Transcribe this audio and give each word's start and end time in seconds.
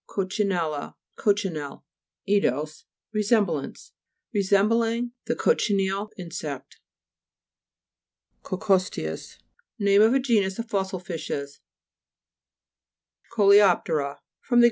coccinella, 0.09 0.95
cochineal, 1.17 1.83
eidos, 2.27 2.85
resem 3.15 3.45
blance. 3.45 3.91
Resembling 4.33 5.11
the 5.25 5.35
cochineal 5.35 6.09
insect. 6.17 6.79
COCCO'STEUS 8.43 9.37
Name 9.77 10.01
of 10.01 10.13
a 10.13 10.19
genus 10.21 10.57
of 10.57 10.67
fossil 10.69 10.97
fishes 11.01 11.59
(p. 13.35 13.41
32). 13.41 13.41
COLEO'PTERA 13.59 14.17
fr. 14.39 14.55
gr. 14.55 14.59